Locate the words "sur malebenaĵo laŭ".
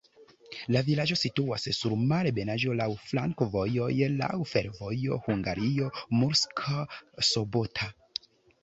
1.79-2.89